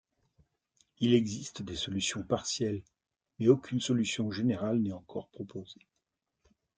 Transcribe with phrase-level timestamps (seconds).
[0.97, 2.81] Il existe des solutions partielles,
[3.37, 5.85] mais aucune solution générale n'est encore proposée.